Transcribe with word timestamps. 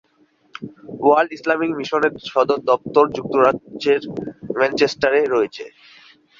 World 1.01 1.31
Islamic 1.37 1.71
মিশনের 1.79 2.13
সদর 2.29 2.59
দফতর 2.69 3.05
যুক্তরাজ্যের 3.17 4.01
ম্যানচেস্টারে 4.57 5.21
রয়েছে। 5.25 5.63